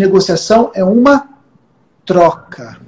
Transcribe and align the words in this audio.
Negociação 0.00 0.72
é 0.74 0.82
uma 0.82 1.28
troca. 2.04 2.80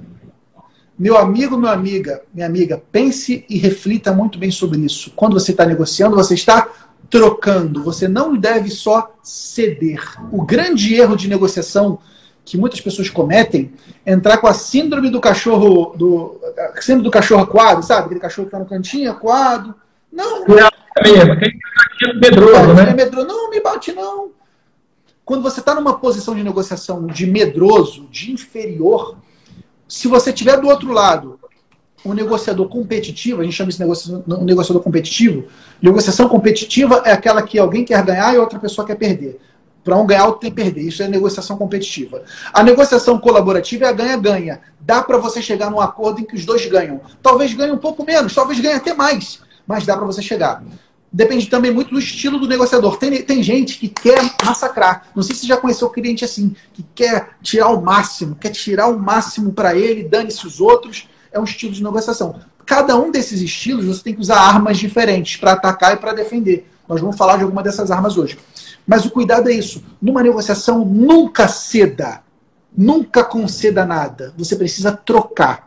Meu 0.99 1.17
amigo, 1.17 1.57
minha 1.57 1.71
amiga, 1.71 2.21
minha 2.33 2.45
amiga, 2.45 2.83
pense 2.91 3.45
e 3.49 3.57
reflita 3.57 4.11
muito 4.11 4.37
bem 4.37 4.51
sobre 4.51 4.79
isso. 4.79 5.13
Quando 5.15 5.39
você 5.39 5.51
está 5.51 5.65
negociando, 5.65 6.17
você 6.17 6.33
está 6.33 6.67
trocando. 7.09 7.81
Você 7.81 8.09
não 8.09 8.35
deve 8.35 8.69
só 8.69 9.15
ceder. 9.23 10.01
O 10.33 10.43
grande 10.43 10.95
erro 10.95 11.15
de 11.15 11.29
negociação 11.29 11.97
que 12.43 12.57
muitas 12.57 12.81
pessoas 12.81 13.09
cometem 13.09 13.71
é 14.05 14.11
entrar 14.11 14.39
com 14.39 14.47
a 14.47 14.53
síndrome 14.53 15.09
do 15.09 15.21
cachorro 15.21 15.95
do 15.95 16.41
síndrome 16.81 17.05
do 17.05 17.11
cachorro 17.11 17.43
aquado, 17.43 17.83
sabe? 17.83 18.07
Aquele 18.07 18.19
cachorro 18.19 18.49
que 18.49 18.55
está 18.55 18.59
no 18.59 18.69
cantinho, 18.69 19.09
aquado. 19.09 19.73
Não. 20.11 20.43
É 20.43 21.09
mesmo, 21.09 21.31
aquele 21.31 21.57
medroso, 22.19 22.73
né? 22.73 22.89
É 22.89 22.93
medroso. 22.93 23.27
Não, 23.27 23.49
me 23.49 23.61
bate 23.61 23.93
não. 23.93 24.31
Quando 25.27 25.43
você 25.43 25.59
está 25.59 25.75
numa 25.75 25.99
posição 25.99 26.33
de 26.33 26.41
negociação 26.41 27.05
de 27.05 27.27
medroso, 27.27 28.07
de 28.09 28.31
inferior, 28.31 29.17
se 29.85 30.07
você 30.07 30.31
tiver 30.31 30.55
do 30.55 30.69
outro 30.69 30.93
lado 30.93 31.37
um 32.05 32.13
negociador 32.13 32.69
competitivo, 32.69 33.41
a 33.41 33.43
gente 33.43 33.53
chama 33.53 33.69
isso 33.69 34.23
de 34.25 34.33
um 34.33 34.45
negociador 34.45 34.81
competitivo. 34.81 35.43
Negociação 35.81 36.29
competitiva 36.29 37.01
é 37.03 37.11
aquela 37.11 37.41
que 37.41 37.59
alguém 37.59 37.83
quer 37.83 38.01
ganhar 38.05 38.33
e 38.33 38.37
outra 38.37 38.57
pessoa 38.57 38.87
quer 38.87 38.95
perder. 38.95 39.37
Para 39.83 39.97
um 39.97 40.07
ganhar, 40.07 40.27
outro 40.27 40.39
tem 40.39 40.49
que 40.49 40.63
perder. 40.63 40.83
Isso 40.83 41.03
é 41.03 41.09
negociação 41.09 41.57
competitiva. 41.57 42.23
A 42.53 42.63
negociação 42.63 43.19
colaborativa 43.19 43.83
é 43.83 43.89
a 43.89 43.91
ganha-ganha. 43.91 44.61
Dá 44.79 45.03
para 45.03 45.17
você 45.17 45.41
chegar 45.41 45.69
num 45.69 45.81
acordo 45.81 46.21
em 46.21 46.23
que 46.23 46.35
os 46.35 46.45
dois 46.45 46.65
ganham. 46.67 47.01
Talvez 47.21 47.53
ganhe 47.53 47.73
um 47.73 47.77
pouco 47.77 48.05
menos, 48.05 48.33
talvez 48.33 48.61
ganhe 48.61 48.75
até 48.75 48.93
mais, 48.93 49.41
mas 49.67 49.85
dá 49.85 49.97
para 49.97 50.05
você 50.05 50.21
chegar. 50.21 50.63
Depende 51.11 51.47
também 51.47 51.71
muito 51.71 51.91
do 51.91 51.99
estilo 51.99 52.37
do 52.37 52.47
negociador. 52.47 52.97
Tem, 52.97 53.21
tem 53.23 53.41
gente 53.41 53.77
que 53.79 53.87
quer 53.87 54.35
massacrar. 54.43 55.07
Não 55.15 55.23
sei 55.23 55.35
se 55.35 55.41
você 55.41 55.47
já 55.47 55.57
conheceu 55.57 55.89
cliente 55.89 56.25
assim, 56.25 56.55
que 56.73 56.83
quer 56.93 57.29
tirar 57.41 57.69
o 57.69 57.81
máximo, 57.81 58.35
quer 58.35 58.49
tirar 58.49 58.87
o 58.87 58.99
máximo 58.99 59.53
para 59.53 59.75
ele, 59.75 60.03
dane-se 60.03 60.45
os 60.45 60.59
outros 60.59 61.07
é 61.31 61.39
um 61.39 61.43
estilo 61.43 61.73
de 61.73 61.83
negociação. 61.83 62.39
Cada 62.65 62.97
um 62.97 63.11
desses 63.11 63.41
estilos 63.41 63.85
você 63.85 64.03
tem 64.03 64.13
que 64.13 64.19
usar 64.19 64.39
armas 64.39 64.77
diferentes 64.77 65.37
para 65.37 65.53
atacar 65.53 65.93
e 65.93 65.97
para 65.97 66.13
defender. 66.13 66.69
Nós 66.87 67.01
vamos 67.01 67.17
falar 67.17 67.37
de 67.37 67.43
alguma 67.43 67.63
dessas 67.63 67.91
armas 67.91 68.17
hoje. 68.17 68.37
Mas 68.85 69.05
o 69.05 69.11
cuidado 69.11 69.49
é 69.49 69.53
isso. 69.53 69.83
Numa 70.01 70.23
negociação, 70.23 70.85
nunca 70.85 71.47
ceda. 71.47 72.21
Nunca 72.75 73.23
conceda 73.23 73.85
nada. 73.85 74.33
Você 74.37 74.55
precisa 74.55 74.91
trocar. 74.91 75.66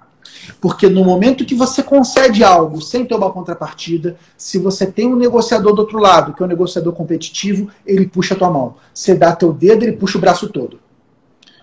Porque 0.61 0.89
no 0.89 1.05
momento 1.05 1.45
que 1.45 1.55
você 1.55 1.83
concede 1.83 2.42
algo 2.45 2.81
sem 2.81 3.05
ter 3.05 3.14
uma 3.14 3.31
contrapartida, 3.31 4.17
se 4.36 4.59
você 4.59 4.86
tem 4.86 5.06
um 5.06 5.17
negociador 5.17 5.75
do 5.75 5.81
outro 5.81 5.98
lado, 5.98 6.34
que 6.34 6.42
é 6.42 6.47
um 6.47 6.48
negociador 6.48 6.92
competitivo, 6.92 7.69
ele 7.86 8.06
puxa 8.06 8.34
a 8.34 8.36
tua 8.36 8.51
mão. 8.51 8.77
Você 8.92 9.14
dá 9.14 9.34
teu 9.34 9.53
dedo, 9.53 9.84
ele 9.84 9.97
puxa 9.97 10.19
o 10.19 10.20
braço 10.20 10.48
todo. 10.48 10.81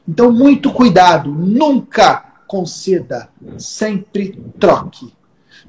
Então, 0.07 0.31
muito 0.31 0.71
cuidado. 0.71 1.31
Nunca 1.31 2.27
conceda, 2.47 3.29
sempre 3.57 4.39
troque. 4.57 5.13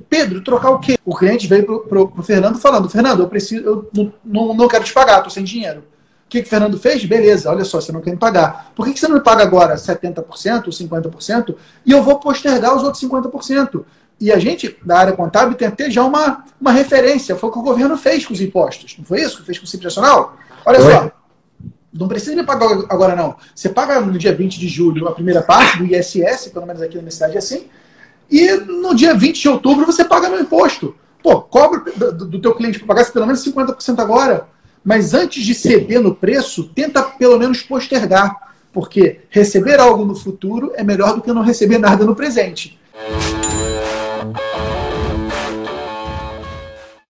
Pedro, 0.08 0.42
trocar 0.42 0.70
o 0.70 0.78
quê? 0.78 0.96
O 1.04 1.14
cliente 1.14 1.48
veio 1.48 1.66
pro, 1.66 1.80
pro, 1.80 2.08
pro 2.08 2.22
Fernando 2.22 2.58
falando, 2.58 2.88
Fernando, 2.88 3.20
eu 3.20 3.28
preciso, 3.28 3.64
eu 3.64 4.12
não, 4.24 4.54
não, 4.54 4.68
quero 4.68 4.84
te 4.84 4.92
pagar, 4.92 5.22
tô 5.22 5.30
sem 5.30 5.42
dinheiro. 5.42 5.82
O 6.28 6.30
que, 6.30 6.42
que 6.42 6.46
o 6.46 6.50
Fernando 6.50 6.78
fez? 6.78 7.02
Beleza, 7.06 7.50
olha 7.50 7.64
só, 7.64 7.80
você 7.80 7.90
não 7.90 8.02
quer 8.02 8.10
me 8.10 8.18
pagar. 8.18 8.70
Por 8.76 8.84
que, 8.84 8.92
que 8.92 9.00
você 9.00 9.08
não 9.08 9.14
me 9.14 9.22
paga 9.22 9.42
agora 9.42 9.76
70%, 9.76 10.66
50%? 10.66 11.54
E 11.86 11.90
eu 11.90 12.02
vou 12.02 12.18
postergar 12.18 12.76
os 12.76 12.82
outros 12.82 13.02
50%. 13.02 13.82
E 14.20 14.30
a 14.30 14.38
gente, 14.38 14.76
da 14.84 14.98
área 14.98 15.14
contábil, 15.14 15.56
tem 15.56 15.66
até 15.66 15.90
já 15.90 16.04
uma, 16.04 16.44
uma 16.60 16.70
referência. 16.70 17.34
Foi 17.34 17.48
o 17.48 17.52
que 17.52 17.58
o 17.58 17.62
governo 17.62 17.96
fez 17.96 18.26
com 18.26 18.34
os 18.34 18.42
impostos. 18.42 18.94
Não 18.98 19.06
foi 19.06 19.22
isso 19.22 19.38
que 19.38 19.46
fez 19.46 19.58
com 19.58 19.64
o 19.64 19.66
Simples 19.66 19.96
Nacional? 19.96 20.36
Olha 20.66 20.80
Oi. 20.80 20.92
só, 20.92 21.10
não 21.94 22.08
precisa 22.08 22.36
me 22.36 22.44
pagar 22.44 22.68
agora, 22.90 23.16
não. 23.16 23.34
Você 23.54 23.70
paga 23.70 23.98
no 23.98 24.18
dia 24.18 24.34
20 24.34 24.60
de 24.60 24.68
julho 24.68 25.08
a 25.08 25.12
primeira 25.12 25.40
parte 25.40 25.78
do 25.78 25.86
ISS, 25.86 26.48
pelo 26.52 26.66
menos 26.66 26.82
aqui 26.82 26.96
na 26.96 27.02
minha 27.02 27.10
cidade 27.10 27.36
é 27.36 27.38
assim, 27.38 27.68
e 28.30 28.52
no 28.52 28.94
dia 28.94 29.14
20 29.14 29.40
de 29.40 29.48
outubro 29.48 29.86
você 29.86 30.04
paga 30.04 30.28
meu 30.28 30.40
imposto. 30.40 30.94
Pô, 31.22 31.40
cobra 31.40 31.90
do, 31.96 32.26
do 32.26 32.40
teu 32.40 32.54
cliente 32.54 32.78
para 32.78 32.88
pagar 32.88 33.10
pelo 33.10 33.26
menos 33.26 33.42
50% 33.42 33.98
agora. 33.98 34.46
Mas 34.88 35.12
antes 35.12 35.44
de 35.44 35.54
ceder 35.54 36.00
no 36.00 36.14
preço, 36.14 36.64
tenta 36.64 37.02
pelo 37.02 37.38
menos 37.38 37.60
postergar. 37.60 38.54
Porque 38.72 39.20
receber 39.28 39.78
algo 39.78 40.02
no 40.02 40.14
futuro 40.14 40.72
é 40.76 40.82
melhor 40.82 41.14
do 41.14 41.20
que 41.20 41.30
não 41.30 41.42
receber 41.42 41.76
nada 41.76 42.06
no 42.06 42.16
presente. 42.16 42.78